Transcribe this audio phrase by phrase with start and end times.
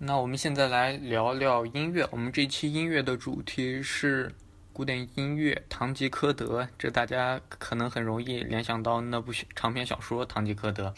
[0.00, 2.06] 那我们现在来聊聊音乐。
[2.12, 4.32] 我们这期音乐的主题是
[4.72, 10.90] 古典音乐《堂吉诃德》，这大家可能很容易联想到那部长篇小说《堂吉诃德》。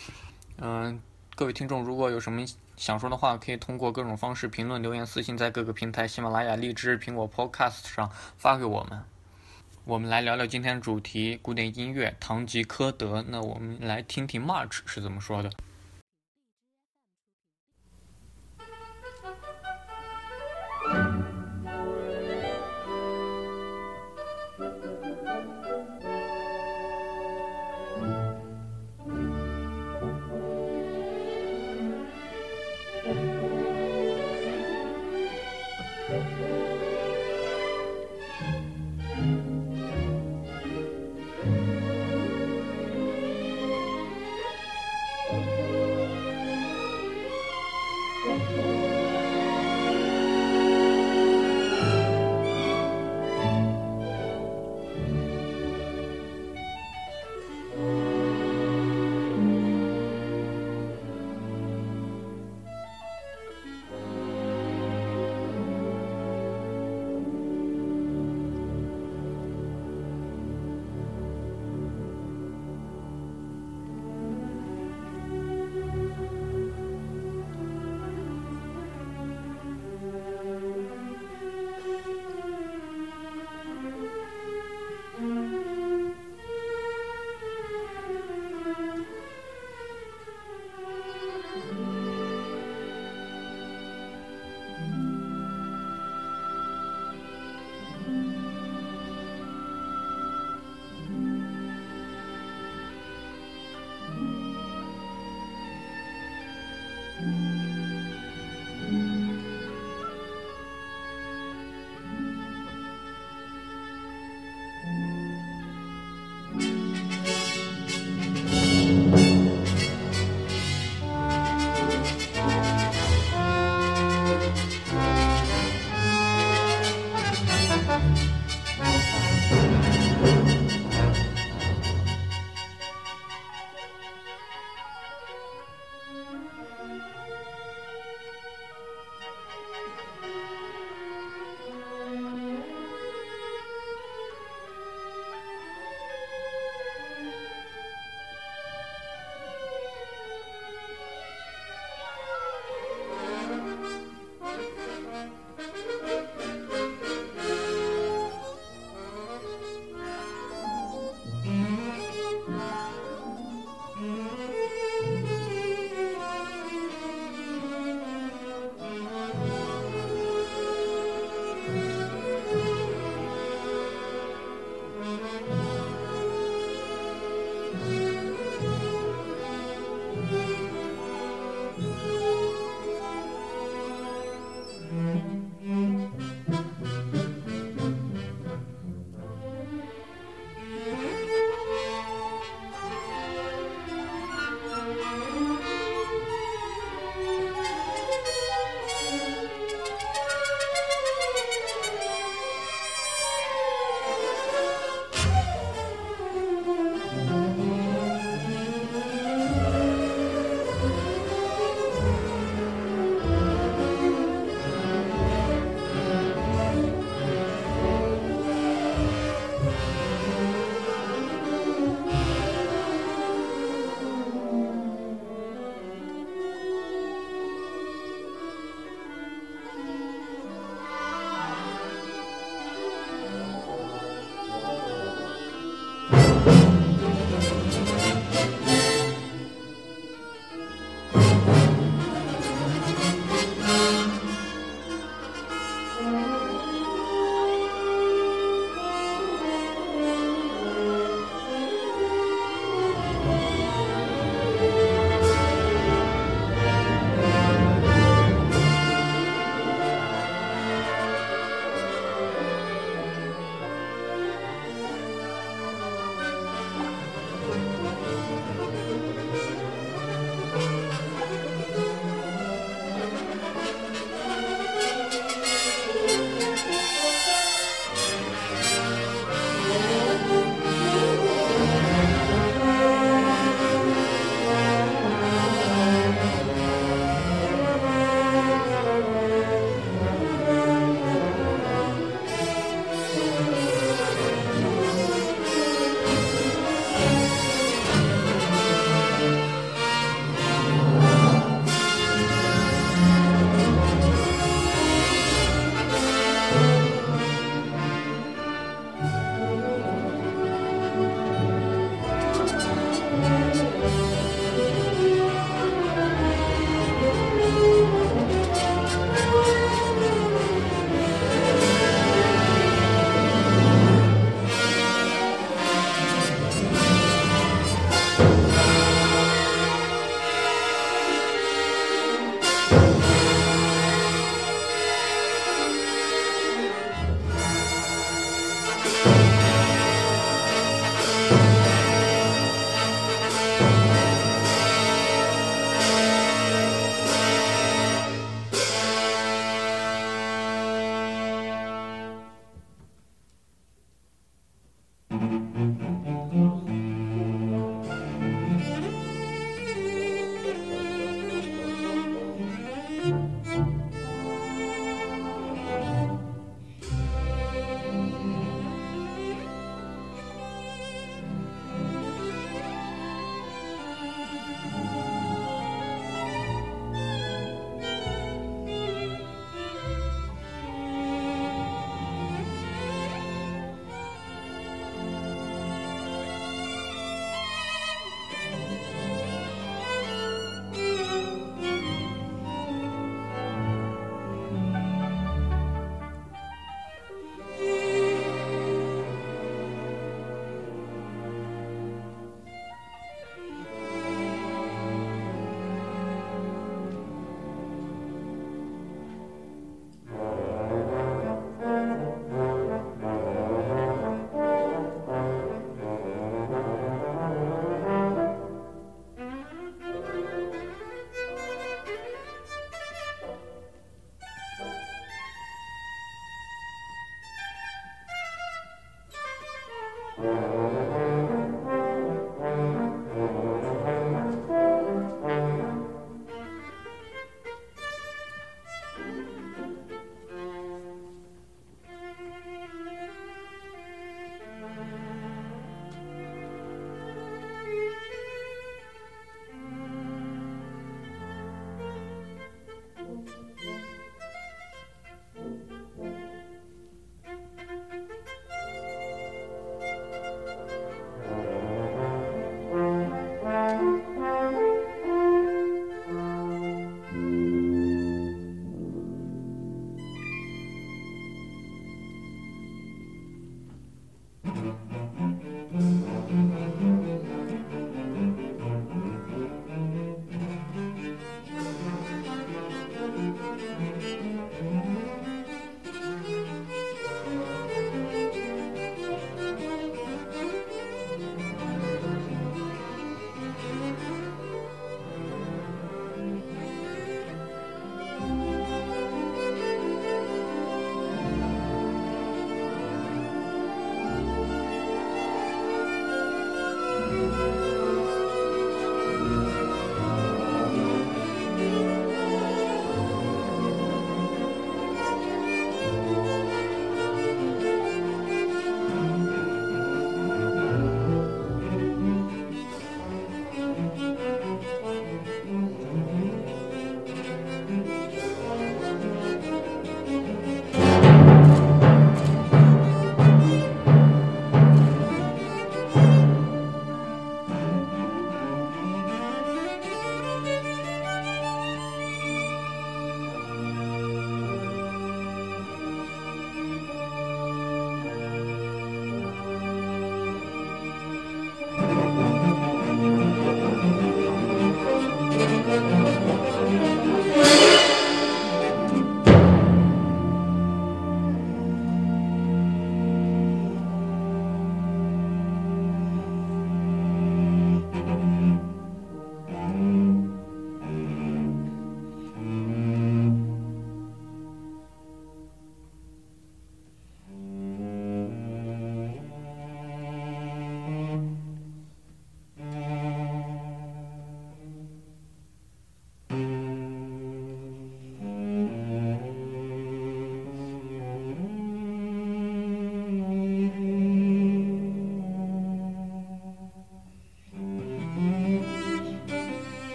[0.59, 1.01] 嗯，
[1.35, 2.45] 各位听众，如果有什么
[2.77, 9.03] 想说的话，可以通过各种方式评论、留言、私信，在各个平台，喜马拉雅、荔枝、苹果 Podcast 上发给我们。
[9.87, 13.23] 我们来聊聊今天的主题——古典音乐《堂吉诃德》。
[13.29, 15.51] 那我们来听听 March 是怎么说的。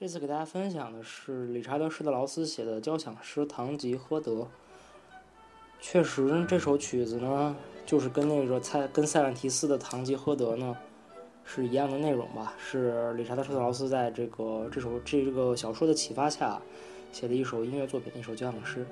[0.00, 4.32] 这次给大家分享的是理查德·施特劳斯写的交响诗《堂吉诃德》。
[5.80, 10.76] 确实，这首曲子呢，就是跟那个塞跟塞万提斯的《堂吉诃德》呢
[11.42, 12.54] 是一样的内容吧？
[12.60, 16.62] 是理查德·施特劳斯在这个这首这个小说的启发下
[17.10, 18.86] 写的一首音乐作品，一首交响诗。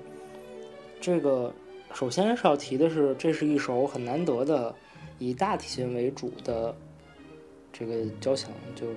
[1.00, 1.54] 这个
[1.94, 4.74] 首先是要提的是，这是一首很难得的
[5.20, 6.74] 以大提琴为主的
[7.72, 8.88] 这个交响就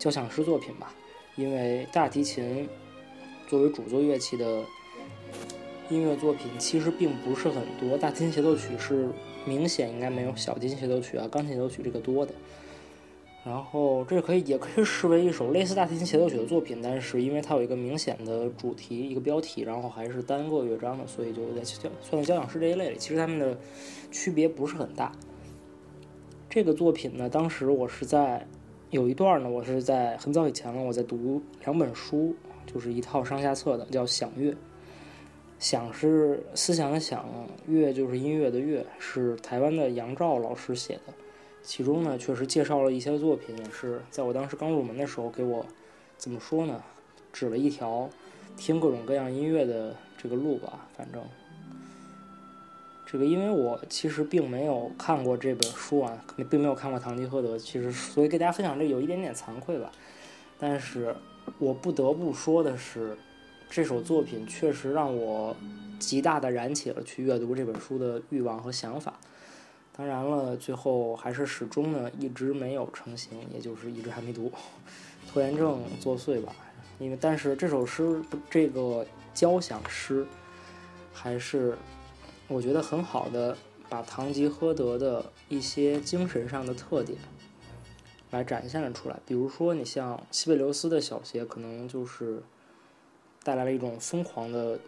[0.00, 0.92] 交响诗作品吧。
[1.36, 2.68] 因为大提琴
[3.48, 4.62] 作为主奏乐器的
[5.88, 9.08] 音乐作品其实并不是很多，大提琴协奏曲是
[9.46, 12.34] 明显应该没有小提琴协奏曲啊、钢琴协奏曲这个多的。
[13.44, 22.96] 然后这可以也可以视为一首类似大提琴协奏曲的作品，但是因为它有一个明显的主题、一个标题，然后还是单个乐章的，所以就在交算在交响诗这一类里。
[22.98, 23.58] 其实它们的
[24.10, 25.10] 区别不是很大。
[26.48, 28.46] 这个作品呢，当时我是在。
[28.92, 34.52] 有一段呢，我是在很早以前了，我在读两本书，就是一套上下册的，叫《响乐》。
[35.58, 37.26] 响是思想的响，
[37.66, 41.14] 乐就是音乐的乐，是台湾的杨照老师写的。
[41.62, 45.64] 其中呢，确实介绍了一些作品，也是在我当时刚入门的时候给我
[46.18, 46.82] 怎么说呢，
[47.32, 48.10] 指了一条
[48.58, 51.22] 听各种各样音乐的这个路吧，反正。
[53.12, 59.92] 这个，因为我其实并没有看过这本书啊，并没有看过《堂吉诃德》，其实所以给大家分享这有一点点惭愧吧。
[60.58, 61.14] 但是
[61.58, 63.14] 我不得不说的是，
[63.68, 65.54] 这首作品确实让我
[65.98, 69.12] 极大的燃起了去阅读这本书的欲望和想法。
[69.94, 74.50] 当然了，最后还是始终呢一直没有成型，也就是一直还没读，
[75.30, 76.54] 拖延症作祟吧。
[76.98, 80.24] 因为但是这首诗，这个交响诗
[81.12, 81.76] 还是。
[82.52, 83.56] 我觉得很好的
[83.88, 87.18] 把堂吉诃德的一些精神上的特点
[88.30, 89.18] 来展现了出来。
[89.24, 92.42] 比如说，你像西贝流斯的小协，可能就是
[93.42, 94.78] 带来了一种疯狂的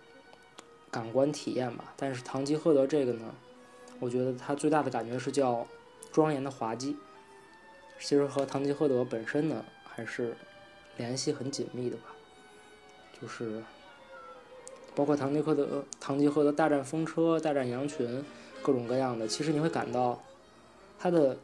[0.90, 1.94] 感官体验吧。
[1.96, 3.35] 但是堂吉诃德这个呢，
[3.98, 5.66] 我觉得它最大的感觉是叫
[6.12, 6.96] 庄严的滑稽。
[7.98, 10.37] 其实和堂吉诃德本身呢，还是
[10.98, 12.14] 联系很紧密的吧，
[13.18, 13.62] 就是。
[14.95, 18.25] 包括堂吉诃德、堂吉诃德大战风车、大战羊群，
[18.63, 19.27] 各种各样的。
[19.27, 20.23] 其实你会感到，
[20.99, 21.37] 他的，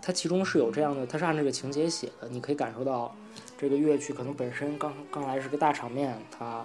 [0.00, 2.28] 他其中是有这样的，他是按这个情节写的。
[2.30, 3.14] 你可以感受到，
[3.58, 6.64] 这个乐曲可能本身刚刚来是个大场面，它，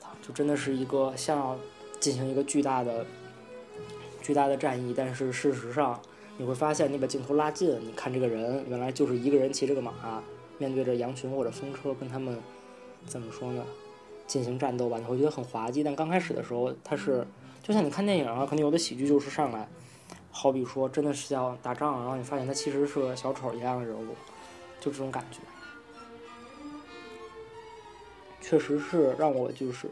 [0.00, 1.58] 它就真的是一个像
[1.98, 3.06] 进行一个巨大的、
[4.20, 4.92] 巨大的战役。
[4.94, 5.98] 但是事实上，
[6.36, 10.22] 你会发现，你把镜头拉近，你看这个人，原来就是一个人骑着个马，
[10.58, 12.38] 面对着羊群或者风车，跟他们
[13.06, 13.64] 怎么说呢？
[14.26, 15.82] 进行战斗吧，你会觉得很滑稽。
[15.82, 17.26] 但刚开始的时候，它是
[17.62, 19.68] 就像你看电影啊，可能有的喜剧就是上来，
[20.30, 24.14] 好比说真的是要打仗，然后你发现他其实是个小丑一样的人物，
[24.80, 25.38] 就这种感觉，
[28.40, 29.88] 确实是让我就是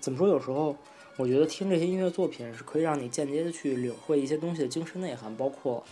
[0.00, 0.28] 怎么说？
[0.28, 0.76] 有时候
[1.16, 5.84] 我觉得听这些音乐作品是可以让你间接的去领会一些东西的精神内涵，包括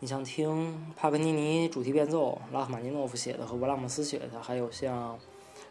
[0.00, 5.18] 你像听帕格尼尼主题变奏，拉赫玛尼诺夫写的和勃拉姆斯写的，还有像。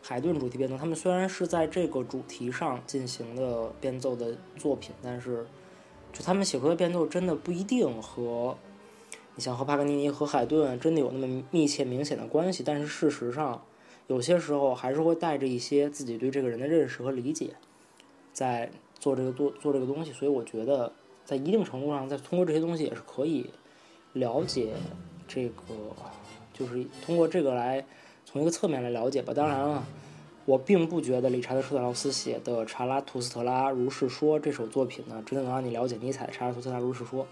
[0.01, 5.45] 海顿主题变奏，他们虽然是在这个主题上进行的变奏的作品，但是
[6.13, 8.57] 就他们写出的变奏真的不一定和
[9.35, 12.63] 你像和帕格尼尼和海顿真的有那么密切明显的关系。
[12.65, 13.61] 但是事实上，
[14.07, 17.55] 有些时候还是会带着一些自己对这个人的认识和理解，
[18.31, 20.13] 在做这个做做这个东西。
[20.13, 20.93] 所以我觉得，
[21.25, 23.49] 在一定程度上，在通过这些东西也是可以
[24.13, 24.73] 了解
[25.27, 25.63] 这个，
[26.53, 27.85] 就是通过这个来。
[28.37, 29.33] 从一个侧面来了解吧。
[29.33, 29.83] 当然了，
[30.45, 37.23] 我并不觉得理查德·施特劳斯写的《查拉图斯特拉如是说》这首作品呢，真的能让你了解尼采《查拉图斯特拉如是说》。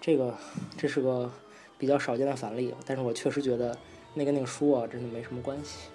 [0.00, 0.32] 这个
[0.76, 1.28] 这是个
[1.78, 2.72] 比较少见的反例。
[2.86, 3.76] 但是我确实觉得
[4.14, 5.88] 那跟那个书啊，真的没什么关系。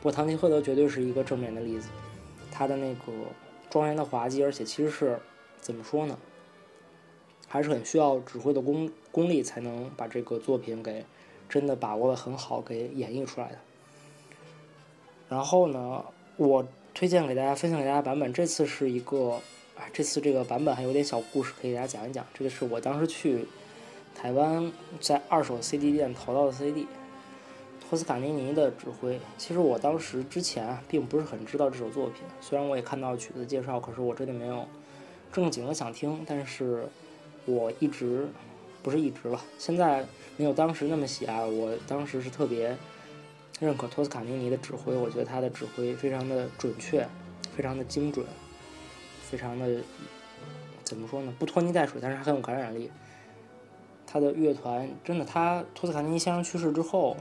[0.00, 1.88] 不过唐吉诃德绝对是一个正面的例子。
[2.52, 3.12] 他的那个
[3.68, 5.18] 庄严的滑稽，而且其实是
[5.60, 6.16] 怎么说呢？
[7.48, 11.04] 还是很需要指挥的功功力才能把这个作品给
[11.48, 13.58] 真的把握的很好，给演绎出来的。
[15.28, 16.04] 然后呢，
[16.36, 19.38] 我推荐给大家分享给大家版本，这次是一个，
[19.92, 22.26] 这次这个版本还有点小故事，可以给大家讲一讲。
[22.32, 23.46] 这个是我当时去
[24.16, 26.86] 台湾在二手 CD 店淘到的 CD，
[27.78, 29.20] 托斯卡尼尼的指挥。
[29.36, 34.66] 其实我当时之前并不是很知道这首作品，虽然我也看到曲子介绍，可是我真的没有
[35.30, 36.24] 正经的想听。
[36.26, 36.88] 但是
[37.44, 38.26] 我一直
[38.82, 40.04] 不是一直吧，现在
[40.38, 41.44] 没有当时那么喜爱。
[41.44, 42.74] 我当时是特别。
[43.60, 47.06] 认可托斯卡尼尼的指挥，我觉得他的指挥非常的准确，
[47.56, 48.24] 非常的精准，
[49.22, 49.80] 非常的
[50.84, 51.34] 怎么说呢？
[51.38, 52.90] 不拖泥带水，但是还很有感染力。
[54.06, 57.16] 他的乐团真的，他托斯卡尼尼先生去世之后，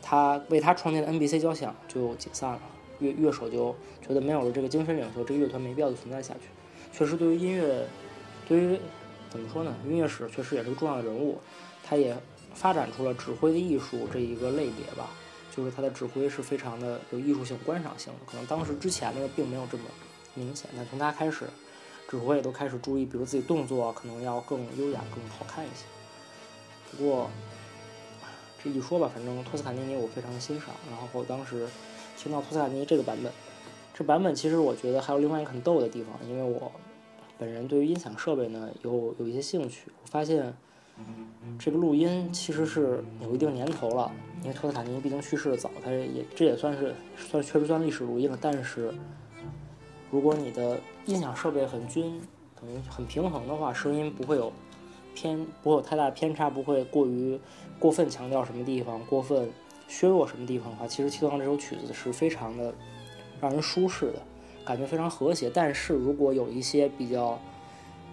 [0.00, 2.60] 他为他创建的 NBC 交响就解散了，
[3.00, 6.40] 乐乐手就觉得没有了这个精神领袖，这个乐团没必要存在下去。
[6.92, 7.84] 确实，对于音乐，
[8.48, 8.78] 对于
[9.28, 9.74] 怎么说呢？
[9.86, 11.38] 音乐史确实也是个重要的人物，
[11.84, 12.16] 他也
[12.54, 15.10] 发展出了指挥的艺术这一个类别吧。
[15.58, 19.82] 就是他的指挥是非常的有艺术性、观赏性的，可能当时之前那个并没有这么
[20.34, 21.46] 明显，但从他开始，
[22.06, 25.84] 指挥也都开始注意，比如自己动作可能要更优雅、更好看一些。
[26.92, 27.28] 不过
[28.62, 31.66] 这一说吧，反正托斯卡尼尼我非常的欣赏，然后我当时
[32.16, 33.32] 听到托斯卡尼尼这个版本，
[33.92, 36.70] 这版本其实我觉得还有另外一个很逗的地方，因为我
[37.36, 40.56] 本人对于音响设备呢有有一些兴趣，我发现。
[41.58, 48.38] 这个录音其实是有一定年头了，因为托斯卡尼毕竟去世的早，他也这也算是算确实算历史录音了。
[48.40, 48.94] 但是，
[50.10, 52.20] 如果你的音响设备很均，
[52.60, 54.52] 等于很平衡的话，声音不会有
[55.14, 57.38] 偏，不会有太大偏差，不会过于
[57.80, 59.50] 过分强调什么地方，过分
[59.88, 62.72] 削弱什么地方的话，其实《七头狼》这首曲子是非常的
[63.40, 64.22] 让人舒适的，
[64.64, 65.50] 感觉非常和谐。
[65.50, 67.36] 但是如果有一些比较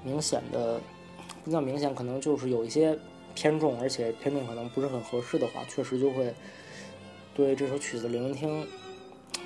[0.03, 0.81] 明显的，
[1.45, 2.97] 比较明显，可能就是有一些
[3.35, 6.33] 偏重，而且偏重可能不是很合适的话，确实就会
[7.35, 8.67] 对这首曲子聆听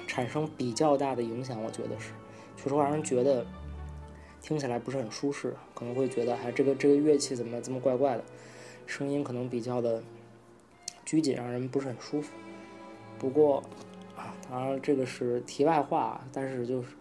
[0.08, 1.62] 产生比较大的影响。
[1.62, 2.12] 我觉得是，
[2.56, 3.46] 确实会让人觉得
[4.42, 8.24] 听起来不是很舒适，可能会觉得，哎，这个这个乐器怎么这么怪怪的，
[8.86, 10.02] 声音可能比较的
[11.04, 12.32] 拘谨，让人不是很舒服。
[13.18, 13.62] 不过
[14.16, 16.92] 啊，当然这个是题外话，但是就是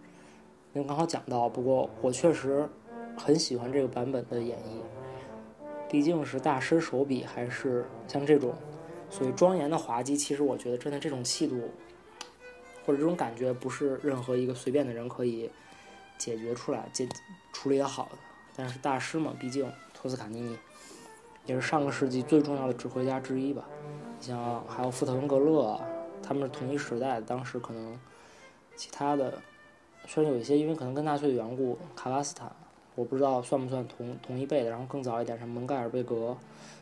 [0.74, 2.68] 因为刚好讲到，不过我确实。
[3.18, 8.54] 很喜欢这个版本的演绎，毕竟是大师手笔，还是像这种
[9.11, 11.70] 所谓庄严的滑稽，其实我觉得真的这种气度
[12.87, 15.50] 或者这种感觉，不是任何一个随便的人可以
[16.16, 17.09] 解决出来、解
[17.52, 18.18] 处理的好的。
[18.57, 20.57] 但是大师嘛，毕竟托斯卡尼尼
[21.44, 23.68] 也是上个世纪最重要的指挥家之一吧。
[24.20, 25.81] 像还有富特文格勒，
[26.22, 27.98] 他们是同一时代的，当时可能
[28.76, 29.40] 其他的
[30.07, 32.50] 虽然有一些，因为可能跟纳粹的缘故，卡拉斯坦。
[32.98, 36.37] 我不知道算不算同同一辈的，然后更早一点，像蒙盖尔贝格，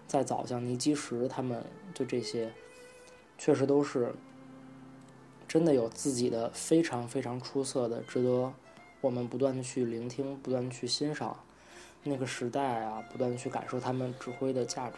[0.09, 2.51] 再早像尼基什，他们就这些，
[3.37, 4.15] 确实都是
[5.47, 8.51] 真的有自己的非常非常出色的，值得
[9.03, 11.39] 我们不断的去聆听，不断的去欣赏
[12.03, 14.97] 那个时代啊，不断的去感受他们指挥的价值。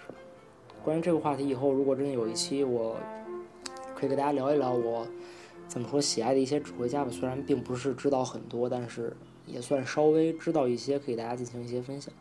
[0.84, 2.96] 关于这个话题，以后如果真的有一期，我
[3.96, 5.04] 可以给大家聊一聊我
[5.66, 7.10] 怎么说喜爱的一些指挥家吧。
[7.10, 9.16] 虽然并不是知道很多，但是。
[9.52, 12.12] 也算稍微知道一些，可以大家进行一些分享。